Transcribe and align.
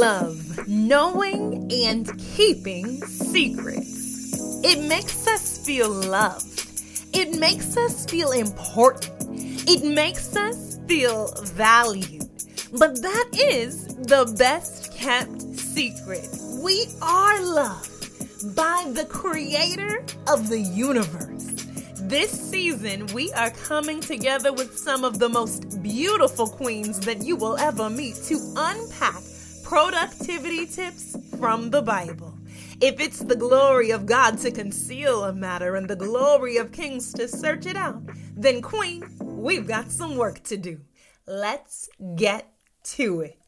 love 0.00 0.66
knowing 0.66 1.70
and 1.70 2.18
keeping 2.34 2.86
secrets. 3.04 4.64
It 4.64 4.82
makes 4.88 5.26
us 5.26 5.58
feel 5.58 5.90
loved. 5.90 6.80
It 7.12 7.38
makes 7.38 7.76
us 7.76 8.06
feel 8.06 8.30
important. 8.30 9.12
It 9.68 9.84
makes 9.84 10.34
us 10.36 10.80
feel 10.88 11.30
valued. 11.42 12.30
But 12.78 13.02
that 13.02 13.28
is 13.34 13.88
the 13.96 14.24
best 14.38 14.94
kept 14.96 15.42
secret. 15.42 16.30
We 16.62 16.86
are 17.02 17.38
loved 17.42 18.56
by 18.56 18.90
the 18.94 19.04
creator 19.04 20.02
of 20.28 20.48
the 20.48 20.60
universe. 20.60 21.44
This 22.04 22.30
season, 22.30 23.06
we 23.08 23.30
are 23.34 23.50
coming 23.50 24.00
together 24.00 24.50
with 24.50 24.78
some 24.78 25.04
of 25.04 25.18
the 25.18 25.28
most 25.28 25.82
beautiful 25.82 26.46
queens 26.46 27.00
that 27.00 27.22
you 27.22 27.36
will 27.36 27.58
ever 27.58 27.90
meet 27.90 28.14
to 28.28 28.36
unpack 28.56 29.22
productivity 29.70 30.66
tips 30.66 31.16
from 31.38 31.70
the 31.70 31.80
Bible. 31.80 32.36
If 32.80 32.98
it's 32.98 33.20
the 33.20 33.36
glory 33.36 33.92
of 33.92 34.04
God 34.04 34.36
to 34.38 34.50
conceal 34.50 35.22
a 35.22 35.32
matter 35.32 35.76
and 35.76 35.88
the 35.88 35.94
glory 35.94 36.56
of 36.56 36.72
kings 36.72 37.12
to 37.12 37.28
search 37.28 37.66
it 37.66 37.76
out, 37.76 38.02
then, 38.36 38.62
Queen, 38.62 39.04
we've 39.20 39.68
got 39.68 39.92
some 39.92 40.16
work 40.16 40.42
to 40.42 40.56
do. 40.56 40.80
Let's 41.24 41.88
get 42.16 42.52
to 42.96 43.20
it. 43.20 43.38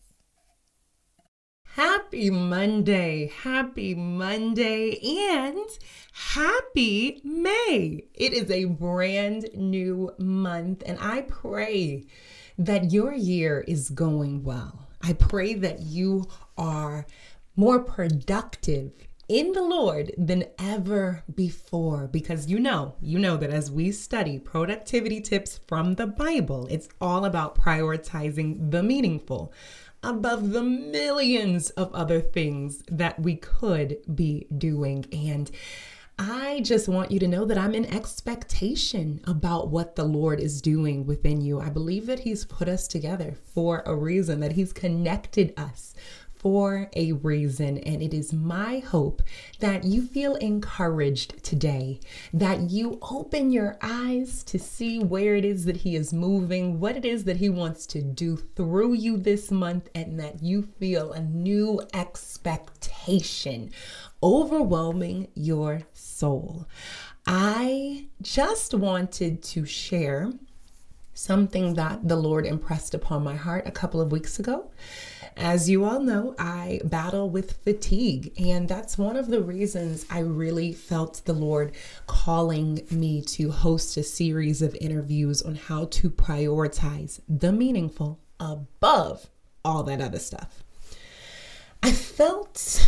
Happy 1.75 2.31
Monday, 2.31 3.33
happy 3.43 3.93
Monday, 3.97 5.01
and 5.35 5.67
happy 6.13 7.21
May. 7.25 8.05
It 8.15 8.33
is 8.33 8.49
a 8.49 8.67
brand 8.67 9.49
new 9.55 10.13
month, 10.21 10.85
and 10.87 11.01
I 11.01 11.23
pray 11.23 12.05
that 12.59 12.93
your 12.93 13.13
year 13.13 13.65
is 13.67 13.91
going 13.91 14.45
well. 14.45 14.82
I 15.03 15.13
pray 15.15 15.55
that 15.55 15.81
you 15.81 16.29
are 16.57 17.07
more 17.57 17.81
productive 17.81 18.93
in 19.29 19.53
the 19.53 19.63
Lord 19.63 20.13
than 20.19 20.45
ever 20.59 21.23
before 21.35 22.07
because 22.07 22.49
you 22.49 22.59
know, 22.59 22.97
you 23.01 23.19
know 23.19 23.37
that 23.37 23.51
as 23.51 23.71
we 23.71 23.91
study 23.93 24.39
productivity 24.39 25.21
tips 25.21 25.61
from 25.67 25.95
the 25.95 26.07
Bible, 26.07 26.67
it's 26.71 26.89
all 27.01 27.25
about 27.25 27.57
prioritizing 27.57 28.71
the 28.71 28.83
meaningful 28.83 29.53
above 30.03 30.51
the 30.51 30.63
millions 30.63 31.71
of 31.71 31.95
other 31.95 32.21
things 32.21 32.83
that 32.89 33.21
we 33.21 33.37
could 33.37 33.99
be 34.15 34.47
doing. 34.57 35.07
And 35.13 35.51
I 36.19 36.61
just 36.61 36.89
want 36.89 37.11
you 37.11 37.19
to 37.21 37.27
know 37.27 37.45
that 37.47 37.57
I'm 37.59 37.75
in 37.75 37.87
expectation 37.87 39.21
about 39.25 39.71
what 39.71 39.97
the 39.97 40.05
Lord 40.05 40.41
is 40.41 40.61
doing 40.61 41.07
within 41.07 41.41
you. 41.41 41.61
I 41.61 41.71
believe 41.71 42.07
that 42.07 42.21
He's 42.21 42.45
put 42.45 42.69
us 42.69 42.87
together 42.87 43.37
for 43.55 43.83
a 43.87 43.97
reason, 43.97 44.41
that 44.41 44.53
He's 44.53 44.73
connected 44.73 45.55
us 45.57 45.95
for 46.43 46.91
a 46.95 47.13
reason. 47.13 47.79
And 47.79 48.03
it 48.03 48.13
is 48.13 48.33
my 48.33 48.81
hope 48.81 49.23
that 49.61 49.85
you 49.85 50.05
feel 50.05 50.35
encouraged 50.37 51.43
today, 51.43 52.01
that 52.35 52.71
you 52.71 52.99
open 53.01 53.53
your 53.53 53.79
eyes 53.81 54.43
to 54.45 54.59
see 54.59 54.99
where 54.99 55.37
it 55.37 55.45
is 55.45 55.65
that 55.65 55.79
He 55.79 55.95
is 55.97 56.13
moving, 56.13 56.81
what 56.81 56.97
it 56.97 57.05
is 57.05 57.25
that 57.25 57.37
He 57.37 57.49
wants 57.49 57.87
to 57.87 58.03
do 58.03 58.37
through 58.37 58.95
you 58.95 59.17
this 59.17 59.51
month, 59.51 59.89
and 59.95 60.19
that 60.19 60.43
you 60.43 60.63
feel 60.63 61.13
a 61.13 61.21
new 61.21 61.81
expectation 61.95 63.71
overwhelming 64.23 65.29
your 65.35 65.83
soul. 65.93 66.67
I 67.27 68.07
just 68.21 68.75
wanted 68.75 69.43
to 69.45 69.65
share 69.65 70.33
something 71.15 71.75
that 71.75 72.09
the 72.09 72.17
Lord 72.17 72.47
impressed 72.47 72.95
upon 72.95 73.23
my 73.23 73.37
heart 73.37 73.67
a 73.67 73.71
couple 73.71 74.01
of 74.01 74.11
weeks 74.11 74.39
ago. 74.39 74.71
As 75.37 75.69
you 75.69 75.85
all 75.85 76.01
know, 76.01 76.35
I 76.39 76.81
battle 76.85 77.29
with 77.31 77.53
fatigue, 77.65 78.33
and 78.39 78.69
that's 78.69 78.99
one 78.99 79.17
of 79.17 79.29
the 79.29 79.43
reasons 79.43 80.05
I 80.11 80.21
really 80.21 80.73
felt 80.73 81.23
the 81.25 81.33
Lord 81.33 81.73
calling 82.07 82.87
me 82.91 83.23
to 83.23 83.51
host 83.51 83.97
a 83.97 84.03
series 84.03 84.61
of 84.63 84.77
interviews 84.81 85.43
on 85.43 85.55
how 85.55 85.87
to 85.87 86.11
prioritize 86.11 87.21
the 87.29 87.51
meaningful 87.53 88.21
above 88.39 89.29
all 89.65 89.83
that 89.85 90.01
other 90.01 90.19
stuff. 90.19 90.63
I 91.83 91.93
felt 91.93 92.87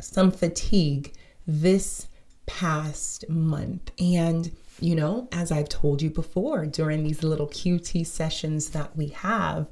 some 0.00 0.32
fatigue 0.32 1.14
this 1.46 2.08
past 2.46 3.28
month, 3.28 3.90
and 4.00 4.50
you 4.80 4.94
know, 4.94 5.28
as 5.32 5.52
I've 5.52 5.68
told 5.68 6.02
you 6.02 6.10
before 6.10 6.66
during 6.66 7.04
these 7.04 7.22
little 7.22 7.48
QT 7.48 8.06
sessions 8.06 8.70
that 8.70 8.96
we 8.96 9.08
have, 9.08 9.68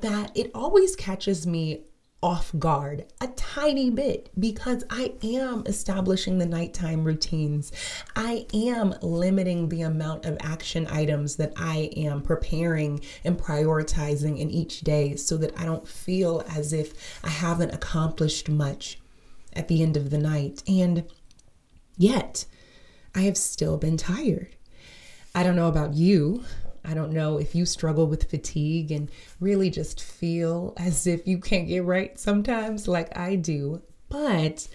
that 0.00 0.30
it 0.36 0.50
always 0.54 0.96
catches 0.96 1.46
me 1.46 1.84
off 2.22 2.52
guard 2.56 3.04
a 3.20 3.26
tiny 3.28 3.90
bit 3.90 4.30
because 4.38 4.84
I 4.88 5.14
am 5.24 5.64
establishing 5.66 6.38
the 6.38 6.46
nighttime 6.46 7.02
routines. 7.02 7.72
I 8.14 8.46
am 8.54 8.94
limiting 9.02 9.68
the 9.68 9.82
amount 9.82 10.24
of 10.24 10.38
action 10.40 10.86
items 10.88 11.36
that 11.36 11.52
I 11.56 11.90
am 11.96 12.22
preparing 12.22 13.00
and 13.24 13.36
prioritizing 13.36 14.38
in 14.38 14.50
each 14.50 14.82
day 14.82 15.16
so 15.16 15.36
that 15.38 15.58
I 15.58 15.64
don't 15.64 15.86
feel 15.86 16.44
as 16.48 16.72
if 16.72 17.20
I 17.24 17.28
haven't 17.28 17.74
accomplished 17.74 18.48
much 18.48 19.00
at 19.52 19.66
the 19.66 19.82
end 19.82 19.96
of 19.96 20.10
the 20.10 20.18
night. 20.18 20.62
And 20.68 21.04
yet, 21.98 22.44
I 23.14 23.22
have 23.22 23.36
still 23.36 23.76
been 23.76 23.96
tired. 23.96 24.48
I 25.34 25.42
don't 25.42 25.56
know 25.56 25.68
about 25.68 25.94
you. 25.94 26.44
I 26.84 26.94
don't 26.94 27.12
know 27.12 27.38
if 27.38 27.54
you 27.54 27.64
struggle 27.64 28.06
with 28.06 28.30
fatigue 28.30 28.90
and 28.90 29.10
really 29.38 29.70
just 29.70 30.02
feel 30.02 30.74
as 30.76 31.06
if 31.06 31.26
you 31.26 31.38
can't 31.38 31.68
get 31.68 31.84
right 31.84 32.18
sometimes, 32.18 32.88
like 32.88 33.16
I 33.16 33.36
do. 33.36 33.82
But 34.08 34.66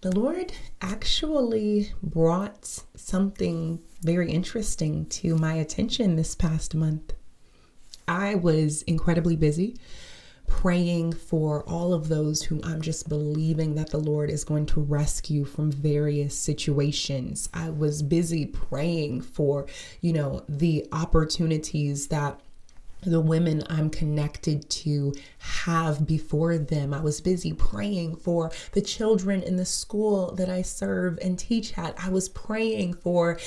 the 0.00 0.10
Lord 0.12 0.52
actually 0.80 1.92
brought 2.02 2.82
something 2.96 3.80
very 4.02 4.30
interesting 4.30 5.06
to 5.06 5.36
my 5.36 5.54
attention 5.54 6.16
this 6.16 6.34
past 6.34 6.74
month. 6.74 7.12
I 8.08 8.34
was 8.34 8.82
incredibly 8.82 9.36
busy 9.36 9.76
praying 10.50 11.12
for 11.12 11.62
all 11.66 11.94
of 11.94 12.08
those 12.08 12.42
whom 12.42 12.60
I'm 12.64 12.82
just 12.82 13.08
believing 13.08 13.76
that 13.76 13.90
the 13.90 13.98
Lord 13.98 14.28
is 14.28 14.44
going 14.44 14.66
to 14.66 14.80
rescue 14.80 15.44
from 15.44 15.70
various 15.70 16.36
situations. 16.36 17.48
I 17.54 17.70
was 17.70 18.02
busy 18.02 18.46
praying 18.46 19.22
for, 19.22 19.66
you 20.02 20.12
know, 20.12 20.44
the 20.48 20.86
opportunities 20.92 22.08
that 22.08 22.40
the 23.02 23.20
women 23.20 23.62
I'm 23.70 23.88
connected 23.88 24.68
to 24.68 25.14
have 25.38 26.06
before 26.06 26.58
them. 26.58 26.92
I 26.92 27.00
was 27.00 27.22
busy 27.22 27.54
praying 27.54 28.16
for 28.16 28.50
the 28.72 28.82
children 28.82 29.42
in 29.42 29.56
the 29.56 29.64
school 29.64 30.34
that 30.34 30.50
I 30.50 30.60
serve 30.60 31.18
and 31.22 31.38
teach 31.38 31.78
at. 31.78 31.94
I 31.98 32.10
was 32.10 32.28
praying 32.28 32.94
for 32.94 33.38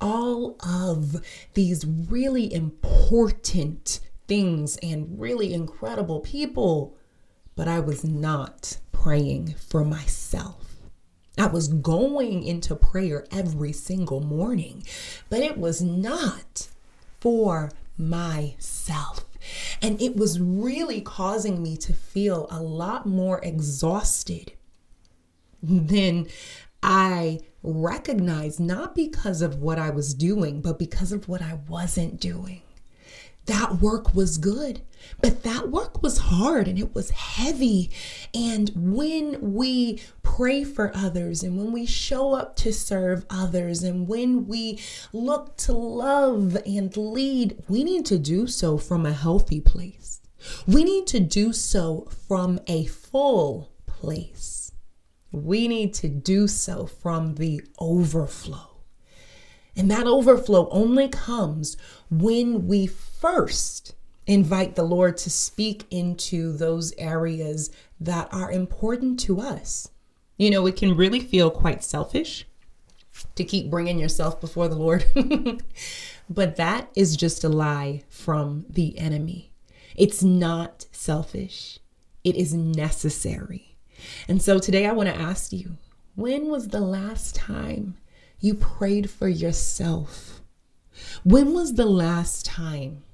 all 0.00 0.56
of 0.66 1.22
these 1.52 1.84
really 1.84 2.54
important 2.54 4.00
things 4.32 4.78
and 4.82 5.20
really 5.20 5.52
incredible 5.52 6.20
people, 6.20 6.96
but 7.54 7.68
I 7.68 7.80
was 7.80 8.02
not 8.02 8.78
praying 8.90 9.56
for 9.68 9.84
myself. 9.84 10.76
I 11.36 11.48
was 11.48 11.68
going 11.68 12.42
into 12.42 12.74
prayer 12.74 13.26
every 13.30 13.74
single 13.74 14.22
morning, 14.22 14.84
but 15.28 15.40
it 15.40 15.58
was 15.58 15.82
not 15.82 16.68
for 17.20 17.72
myself. 17.98 19.26
And 19.82 20.00
it 20.00 20.16
was 20.16 20.40
really 20.40 21.02
causing 21.02 21.62
me 21.62 21.76
to 21.76 21.92
feel 21.92 22.46
a 22.50 22.62
lot 22.62 23.04
more 23.04 23.38
exhausted 23.44 24.52
than 25.62 26.26
I 26.82 27.40
recognized, 27.62 28.60
not 28.60 28.94
because 28.94 29.42
of 29.42 29.56
what 29.56 29.78
I 29.78 29.90
was 29.90 30.14
doing, 30.14 30.62
but 30.62 30.78
because 30.78 31.12
of 31.12 31.28
what 31.28 31.42
I 31.42 31.58
wasn't 31.68 32.18
doing 32.18 32.62
that 33.46 33.80
work 33.80 34.14
was 34.14 34.38
good, 34.38 34.82
but 35.20 35.42
that 35.42 35.70
work 35.70 36.02
was 36.02 36.18
hard 36.18 36.68
and 36.68 36.78
it 36.78 36.94
was 36.94 37.10
heavy. 37.10 37.90
And 38.34 38.70
when 38.74 39.54
we 39.54 40.00
pray 40.22 40.64
for 40.64 40.92
others 40.94 41.42
and 41.42 41.58
when 41.58 41.72
we 41.72 41.84
show 41.84 42.34
up 42.34 42.56
to 42.56 42.72
serve 42.72 43.26
others 43.28 43.82
and 43.82 44.06
when 44.06 44.46
we 44.46 44.80
look 45.12 45.56
to 45.58 45.72
love 45.72 46.56
and 46.64 46.96
lead, 46.96 47.62
we 47.68 47.82
need 47.84 48.06
to 48.06 48.18
do 48.18 48.46
so 48.46 48.78
from 48.78 49.04
a 49.04 49.12
healthy 49.12 49.60
place. 49.60 50.20
We 50.66 50.84
need 50.84 51.06
to 51.08 51.20
do 51.20 51.52
so 51.52 52.08
from 52.26 52.60
a 52.66 52.86
full 52.86 53.72
place. 53.86 54.72
We 55.30 55.68
need 55.68 55.94
to 55.94 56.08
do 56.08 56.46
so 56.46 56.86
from 56.86 57.36
the 57.36 57.62
overflow. 57.78 58.71
And 59.76 59.90
that 59.90 60.06
overflow 60.06 60.68
only 60.70 61.08
comes 61.08 61.76
when 62.10 62.66
we 62.66 62.86
first 62.86 63.94
invite 64.26 64.74
the 64.76 64.82
Lord 64.82 65.16
to 65.18 65.30
speak 65.30 65.84
into 65.90 66.52
those 66.52 66.92
areas 66.98 67.70
that 68.00 68.32
are 68.32 68.52
important 68.52 69.18
to 69.20 69.40
us. 69.40 69.88
You 70.36 70.50
know, 70.50 70.66
it 70.66 70.76
can 70.76 70.96
really 70.96 71.20
feel 71.20 71.50
quite 71.50 71.82
selfish 71.82 72.46
to 73.34 73.44
keep 73.44 73.70
bringing 73.70 73.98
yourself 73.98 74.40
before 74.40 74.68
the 74.68 74.76
Lord, 74.76 75.04
but 76.30 76.56
that 76.56 76.90
is 76.94 77.16
just 77.16 77.44
a 77.44 77.48
lie 77.48 78.02
from 78.08 78.64
the 78.68 78.98
enemy. 78.98 79.52
It's 79.96 80.22
not 80.22 80.86
selfish. 80.92 81.78
it 82.24 82.36
is 82.36 82.54
necessary. 82.54 83.76
And 84.28 84.40
so 84.40 84.58
today 84.58 84.86
I 84.86 84.92
want 84.92 85.08
to 85.08 85.14
ask 85.14 85.52
you 85.52 85.76
when 86.14 86.48
was 86.48 86.68
the 86.68 86.80
last 86.80 87.34
time 87.34 87.96
you 88.42 88.54
prayed 88.54 89.08
for 89.08 89.28
yourself? 89.28 90.42
When 91.22 91.54
was 91.54 91.74
the 91.74 91.86
last 91.86 92.44
time 92.44 93.04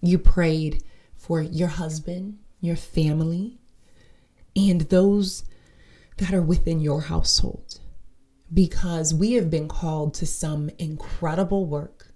you 0.00 0.18
prayed 0.18 0.82
for 1.14 1.42
your 1.42 1.68
husband, 1.68 2.38
your 2.60 2.76
family, 2.76 3.58
and 4.56 4.80
those 4.82 5.44
that 6.16 6.32
are 6.32 6.42
within 6.42 6.80
your 6.80 7.02
household? 7.02 7.80
Because 8.52 9.12
we 9.12 9.32
have 9.32 9.50
been 9.50 9.68
called 9.68 10.14
to 10.14 10.26
some 10.26 10.70
incredible 10.78 11.66
work. 11.66 12.14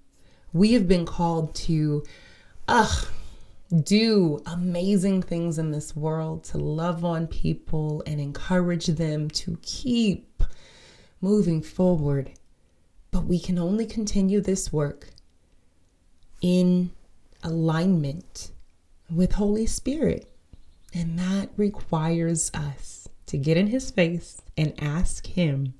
We 0.54 0.72
have 0.72 0.88
been 0.88 1.04
called 1.04 1.54
to, 1.56 2.04
ugh, 2.68 3.06
do 3.82 4.42
amazing 4.46 5.22
things 5.22 5.58
in 5.58 5.72
this 5.72 5.94
world, 5.94 6.44
to 6.44 6.58
love 6.58 7.04
on 7.04 7.26
people 7.26 8.02
and 8.06 8.18
encourage 8.18 8.86
them 8.86 9.28
to 9.30 9.58
keep 9.60 10.29
moving 11.20 11.62
forward. 11.62 12.32
But 13.10 13.24
we 13.24 13.38
can 13.40 13.58
only 13.58 13.86
continue 13.86 14.40
this 14.40 14.72
work 14.72 15.08
in 16.40 16.90
alignment 17.42 18.50
with 19.10 19.32
Holy 19.32 19.66
Spirit. 19.66 20.30
And 20.94 21.18
that 21.18 21.50
requires 21.56 22.50
us 22.54 23.08
to 23.26 23.38
get 23.38 23.56
in 23.56 23.68
His 23.68 23.90
face 23.90 24.42
and 24.56 24.74
ask 24.78 25.26
Him 25.26 25.74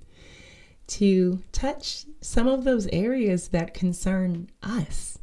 to 0.88 1.42
touch 1.52 2.06
some 2.20 2.48
of 2.48 2.64
those 2.64 2.88
areas 2.88 3.48
that 3.48 3.74
concern 3.74 4.50
us. 4.62 5.18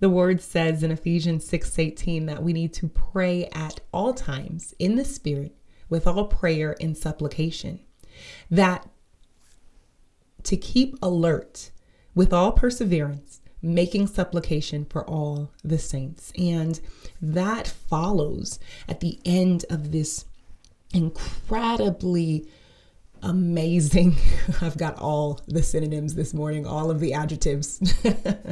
The 0.00 0.10
word 0.10 0.40
says 0.40 0.82
in 0.82 0.90
Ephesians 0.90 1.44
6:18 1.48 2.26
that 2.26 2.42
we 2.42 2.52
need 2.52 2.72
to 2.74 2.88
pray 2.88 3.46
at 3.46 3.80
all 3.92 4.14
times 4.14 4.74
in 4.78 4.94
the 4.94 5.04
spirit 5.04 5.56
with 5.88 6.06
all 6.06 6.26
prayer 6.26 6.76
and 6.80 6.96
supplication. 6.96 7.80
That 8.50 8.88
to 10.48 10.56
keep 10.56 10.96
alert 11.02 11.70
with 12.14 12.32
all 12.32 12.52
perseverance, 12.52 13.42
making 13.60 14.06
supplication 14.06 14.86
for 14.86 15.04
all 15.04 15.50
the 15.62 15.78
saints. 15.78 16.32
And 16.38 16.80
that 17.20 17.66
follows 17.66 18.58
at 18.88 19.00
the 19.00 19.18
end 19.26 19.66
of 19.68 19.92
this 19.92 20.24
incredibly 20.94 22.48
amazing. 23.22 24.16
I've 24.62 24.78
got 24.78 24.98
all 24.98 25.42
the 25.46 25.62
synonyms 25.62 26.14
this 26.14 26.32
morning, 26.32 26.66
all 26.66 26.90
of 26.90 26.98
the 26.98 27.12
adjectives. 27.12 27.78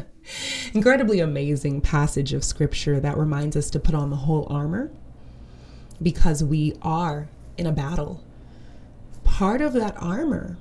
Incredibly 0.75 1.21
amazing 1.21 1.81
passage 1.81 2.35
of 2.35 2.45
scripture 2.45 3.01
that 3.01 3.17
reminds 3.17 3.57
us 3.57 3.71
to 3.71 3.81
put 3.81 3.95
on 3.95 4.11
the 4.11 4.17
whole 4.17 4.47
armor 4.51 4.91
because 6.03 6.45
we 6.45 6.75
are 6.83 7.31
in 7.57 7.67
a 7.67 7.73
battle. 7.73 8.23
Part 9.25 9.63
of 9.63 9.73
that 9.73 9.97
armor 9.97 10.59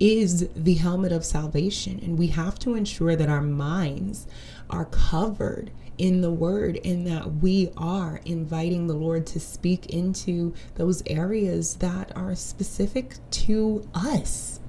is 0.00 0.48
the 0.54 0.74
helmet 0.74 1.12
of 1.12 1.24
salvation, 1.24 2.00
and 2.02 2.18
we 2.18 2.28
have 2.28 2.58
to 2.60 2.74
ensure 2.74 3.16
that 3.16 3.28
our 3.28 3.42
minds 3.42 4.26
are 4.68 4.86
covered 4.86 5.70
in 5.96 6.20
the 6.20 6.30
word 6.30 6.80
and 6.84 7.06
that 7.06 7.36
we 7.36 7.70
are 7.76 8.20
inviting 8.24 8.86
the 8.86 8.94
Lord 8.94 9.26
to 9.28 9.38
speak 9.38 9.86
into 9.86 10.52
those 10.74 11.02
areas 11.06 11.76
that 11.76 12.14
are 12.16 12.34
specific 12.34 13.16
to 13.30 13.88
us. 13.94 14.60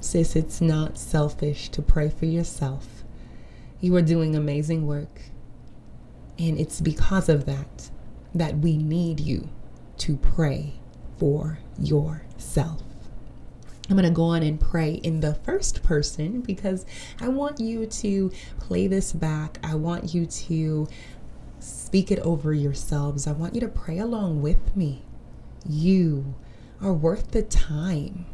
Sis, 0.00 0.36
it's 0.36 0.60
not 0.60 0.98
selfish 0.98 1.70
to 1.70 1.80
pray 1.80 2.10
for 2.10 2.26
yourself. 2.26 3.04
You 3.80 3.96
are 3.96 4.02
doing 4.02 4.36
amazing 4.36 4.86
work. 4.86 5.22
And 6.38 6.58
it's 6.58 6.80
because 6.80 7.28
of 7.28 7.46
that 7.46 7.90
that 8.34 8.58
we 8.58 8.76
need 8.76 9.20
you 9.20 9.48
to 9.98 10.16
pray 10.16 10.74
for 11.16 11.60
yourself. 11.78 12.82
I'm 13.88 13.96
going 13.96 14.04
to 14.04 14.10
go 14.10 14.24
on 14.24 14.42
and 14.42 14.58
pray 14.58 14.94
in 14.94 15.20
the 15.20 15.34
first 15.34 15.82
person 15.82 16.40
because 16.40 16.86
I 17.20 17.28
want 17.28 17.60
you 17.60 17.84
to 17.86 18.32
play 18.58 18.86
this 18.86 19.12
back. 19.12 19.58
I 19.62 19.74
want 19.74 20.14
you 20.14 20.24
to 20.24 20.88
speak 21.58 22.10
it 22.10 22.18
over 22.20 22.54
yourselves. 22.54 23.26
I 23.26 23.32
want 23.32 23.54
you 23.54 23.60
to 23.60 23.68
pray 23.68 23.98
along 23.98 24.40
with 24.40 24.74
me. 24.74 25.02
You 25.68 26.34
are 26.80 26.94
worth 26.94 27.32
the 27.32 27.42
time. 27.42 28.26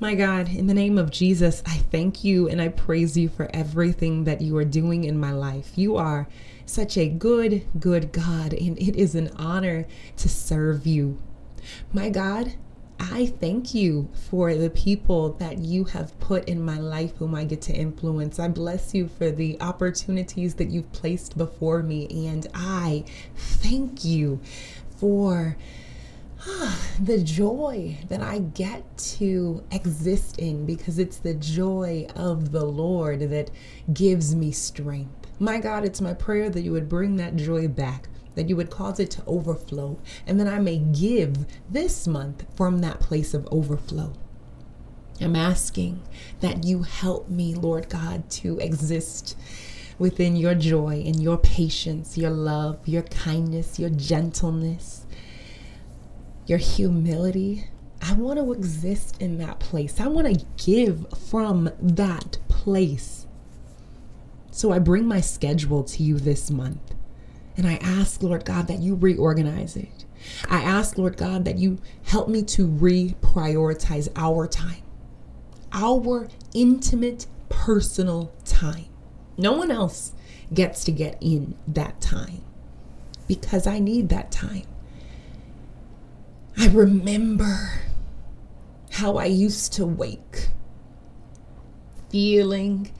My 0.00 0.14
God, 0.14 0.48
in 0.48 0.66
the 0.66 0.74
name 0.74 0.98
of 0.98 1.10
Jesus, 1.10 1.62
I 1.66 1.76
thank 1.76 2.24
you 2.24 2.48
and 2.48 2.60
I 2.60 2.68
praise 2.68 3.16
you 3.16 3.28
for 3.28 3.48
everything 3.54 4.24
that 4.24 4.40
you 4.40 4.56
are 4.56 4.64
doing 4.64 5.04
in 5.04 5.20
my 5.20 5.32
life. 5.32 5.76
You 5.76 5.96
are 5.96 6.26
such 6.66 6.96
a 6.96 7.08
good, 7.08 7.66
good 7.78 8.10
God, 8.10 8.52
and 8.54 8.78
it 8.78 8.96
is 8.96 9.14
an 9.14 9.30
honor 9.36 9.86
to 10.16 10.28
serve 10.28 10.86
you. 10.86 11.18
My 11.92 12.08
God, 12.08 12.54
I 13.00 13.26
thank 13.26 13.74
you 13.74 14.10
for 14.28 14.54
the 14.54 14.68
people 14.68 15.32
that 15.34 15.56
you 15.58 15.84
have 15.84 16.18
put 16.20 16.46
in 16.46 16.62
my 16.62 16.78
life 16.78 17.16
whom 17.16 17.34
I 17.34 17.44
get 17.44 17.62
to 17.62 17.72
influence. 17.72 18.38
I 18.38 18.48
bless 18.48 18.94
you 18.94 19.08
for 19.08 19.30
the 19.30 19.58
opportunities 19.62 20.54
that 20.56 20.68
you've 20.68 20.92
placed 20.92 21.38
before 21.38 21.82
me. 21.82 22.28
And 22.28 22.46
I 22.54 23.04
thank 23.34 24.04
you 24.04 24.40
for 24.98 25.56
ah, 26.46 26.78
the 27.02 27.22
joy 27.22 27.96
that 28.08 28.20
I 28.20 28.40
get 28.40 28.98
to 28.98 29.64
exist 29.72 30.38
in 30.38 30.66
because 30.66 30.98
it's 30.98 31.16
the 31.16 31.34
joy 31.34 32.06
of 32.14 32.52
the 32.52 32.64
Lord 32.66 33.20
that 33.30 33.50
gives 33.94 34.34
me 34.34 34.52
strength. 34.52 35.26
My 35.38 35.58
God, 35.58 35.86
it's 35.86 36.02
my 36.02 36.12
prayer 36.12 36.50
that 36.50 36.60
you 36.60 36.72
would 36.72 36.90
bring 36.90 37.16
that 37.16 37.36
joy 37.36 37.66
back 37.66 38.10
that 38.34 38.48
you 38.48 38.56
would 38.56 38.70
cause 38.70 39.00
it 39.00 39.10
to 39.12 39.24
overflow, 39.26 39.98
and 40.26 40.38
that 40.40 40.46
I 40.46 40.58
may 40.58 40.78
give 40.78 41.46
this 41.70 42.06
month 42.06 42.44
from 42.56 42.78
that 42.78 43.00
place 43.00 43.34
of 43.34 43.48
overflow. 43.50 44.12
I'm 45.20 45.36
asking 45.36 46.02
that 46.40 46.64
you 46.64 46.82
help 46.82 47.28
me, 47.28 47.54
Lord 47.54 47.88
God, 47.88 48.30
to 48.30 48.58
exist 48.58 49.36
within 49.98 50.34
your 50.34 50.54
joy 50.54 51.02
and 51.04 51.22
your 51.22 51.36
patience, 51.36 52.16
your 52.16 52.30
love, 52.30 52.88
your 52.88 53.02
kindness, 53.02 53.78
your 53.78 53.90
gentleness, 53.90 55.04
your 56.46 56.58
humility. 56.58 57.66
I 58.00 58.14
want 58.14 58.38
to 58.38 58.52
exist 58.52 59.20
in 59.20 59.36
that 59.38 59.60
place. 59.60 60.00
I 60.00 60.06
want 60.06 60.26
to 60.26 60.46
give 60.64 61.06
from 61.28 61.70
that 61.78 62.38
place. 62.48 63.26
So 64.50 64.72
I 64.72 64.78
bring 64.78 65.06
my 65.06 65.20
schedule 65.20 65.84
to 65.84 66.02
you 66.02 66.18
this 66.18 66.50
month. 66.50 66.94
And 67.60 67.68
I 67.68 67.74
ask, 67.82 68.22
Lord 68.22 68.46
God, 68.46 68.68
that 68.68 68.78
you 68.78 68.94
reorganize 68.94 69.76
it. 69.76 70.06
I 70.48 70.62
ask, 70.62 70.96
Lord 70.96 71.18
God, 71.18 71.44
that 71.44 71.58
you 71.58 71.76
help 72.04 72.26
me 72.26 72.42
to 72.44 72.66
reprioritize 72.66 74.08
our 74.16 74.46
time, 74.46 74.80
our 75.70 76.28
intimate, 76.54 77.26
personal 77.50 78.32
time. 78.46 78.86
No 79.36 79.52
one 79.52 79.70
else 79.70 80.12
gets 80.54 80.84
to 80.84 80.90
get 80.90 81.18
in 81.20 81.54
that 81.68 82.00
time 82.00 82.40
because 83.28 83.66
I 83.66 83.78
need 83.78 84.08
that 84.08 84.32
time. 84.32 84.64
I 86.56 86.68
remember 86.68 87.82
how 88.92 89.18
I 89.18 89.26
used 89.26 89.74
to 89.74 89.84
wake 89.84 90.48
feeling 92.08 92.90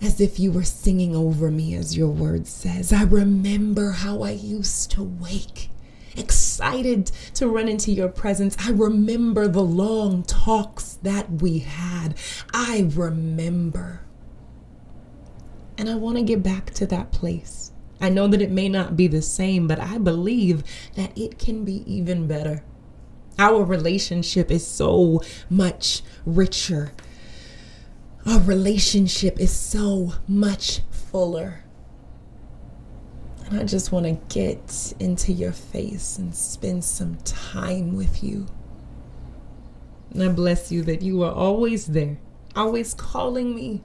as 0.00 0.20
if 0.20 0.38
you 0.38 0.52
were 0.52 0.64
singing 0.64 1.16
over 1.16 1.50
me, 1.50 1.74
as 1.74 1.96
your 1.96 2.08
word 2.08 2.46
says. 2.46 2.92
I 2.92 3.02
remember 3.04 3.92
how 3.92 4.22
I 4.22 4.32
used 4.32 4.90
to 4.92 5.02
wake, 5.02 5.70
excited 6.16 7.06
to 7.34 7.48
run 7.48 7.68
into 7.68 7.92
your 7.92 8.08
presence. 8.08 8.56
I 8.60 8.70
remember 8.70 9.48
the 9.48 9.62
long 9.62 10.22
talks 10.22 10.94
that 11.02 11.40
we 11.40 11.60
had. 11.60 12.14
I 12.52 12.90
remember. 12.94 14.02
And 15.78 15.88
I 15.88 15.94
want 15.94 16.16
to 16.16 16.22
get 16.22 16.42
back 16.42 16.72
to 16.74 16.86
that 16.86 17.12
place. 17.12 17.72
I 18.00 18.10
know 18.10 18.28
that 18.28 18.42
it 18.42 18.50
may 18.50 18.68
not 18.68 18.96
be 18.96 19.06
the 19.06 19.22
same, 19.22 19.66
but 19.66 19.80
I 19.80 19.98
believe 19.98 20.62
that 20.94 21.16
it 21.16 21.38
can 21.38 21.64
be 21.64 21.82
even 21.90 22.26
better. 22.26 22.62
Our 23.38 23.64
relationship 23.64 24.50
is 24.50 24.66
so 24.66 25.20
much 25.50 26.02
richer 26.24 26.92
our 28.26 28.40
relationship 28.40 29.38
is 29.38 29.52
so 29.52 30.12
much 30.26 30.80
fuller. 30.90 31.62
And 33.46 33.60
I 33.60 33.64
just 33.64 33.92
want 33.92 34.06
to 34.06 34.34
get 34.34 34.92
into 34.98 35.32
your 35.32 35.52
face 35.52 36.18
and 36.18 36.34
spend 36.34 36.84
some 36.84 37.16
time 37.24 37.94
with 37.94 38.24
you. 38.24 38.46
And 40.12 40.22
I 40.22 40.28
bless 40.28 40.72
you 40.72 40.82
that 40.82 41.02
you 41.02 41.22
are 41.22 41.32
always 41.32 41.86
there, 41.86 42.18
always 42.56 42.94
calling 42.94 43.54
me, 43.54 43.82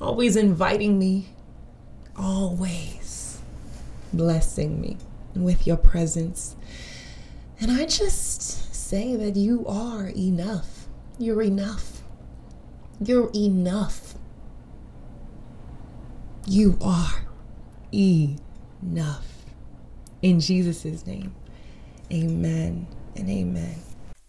always 0.00 0.36
inviting 0.36 0.98
me, 0.98 1.28
always 2.16 3.40
blessing 4.12 4.80
me 4.80 4.96
with 5.34 5.66
your 5.66 5.76
presence. 5.76 6.56
And 7.60 7.70
I 7.70 7.84
just 7.84 8.74
say 8.74 9.16
that 9.16 9.36
you 9.36 9.66
are 9.66 10.06
enough. 10.08 10.86
You're 11.18 11.42
enough. 11.42 11.93
You're 13.00 13.30
enough. 13.34 14.14
You 16.46 16.78
are 16.80 17.26
enough. 17.92 19.26
In 20.22 20.40
Jesus' 20.40 21.06
name, 21.06 21.34
amen 22.12 22.86
and 23.16 23.28
amen. 23.28 23.76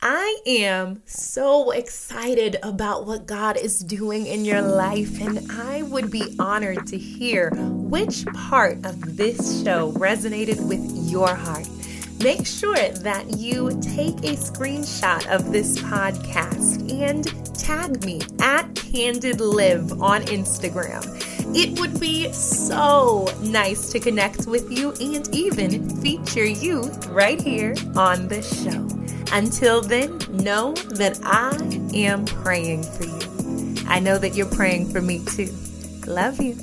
I 0.01 0.39
am 0.45 1.01
so 1.05 1.71
excited 1.71 2.57
about 2.61 3.07
what 3.07 3.25
God 3.25 3.57
is 3.57 3.79
doing 3.79 4.27
in 4.27 4.45
your 4.45 4.61
life, 4.61 5.19
and 5.19 5.51
I 5.51 5.81
would 5.81 6.11
be 6.11 6.35
honored 6.37 6.85
to 6.87 6.97
hear 6.97 7.49
which 7.51 8.25
part 8.27 8.85
of 8.85 9.17
this 9.17 9.63
show 9.63 9.91
resonated 9.93 10.63
with 10.67 11.09
your 11.09 11.33
heart. 11.33 11.67
Make 12.19 12.45
sure 12.45 12.89
that 12.89 13.37
you 13.37 13.69
take 13.81 14.17
a 14.19 14.35
screenshot 14.35 15.25
of 15.27 15.51
this 15.51 15.79
podcast 15.79 16.91
and 16.91 17.44
tag 17.65 18.05
me 18.05 18.21
at 18.41 18.75
Candid 18.75 19.41
Live 19.41 19.99
on 19.99 20.21
Instagram. 20.25 21.03
It 21.55 21.79
would 21.79 21.99
be 21.99 22.31
so 22.31 23.27
nice 23.41 23.91
to 23.91 23.99
connect 23.99 24.45
with 24.45 24.71
you 24.71 24.91
and 25.01 25.27
even 25.33 25.89
feature 25.99 26.45
you 26.45 26.83
right 27.09 27.41
here 27.41 27.73
on 27.95 28.27
the 28.27 28.43
show. 28.43 28.87
Until 29.35 29.81
then, 29.81 30.19
know 30.29 30.73
that 30.73 31.19
I 31.23 31.57
am 31.97 32.25
praying 32.25 32.83
for 32.83 33.05
you. 33.05 33.83
I 33.87 33.99
know 33.99 34.19
that 34.19 34.35
you're 34.35 34.45
praying 34.45 34.91
for 34.91 35.01
me 35.01 35.25
too. 35.25 35.51
Love 36.05 36.39
you. 36.39 36.55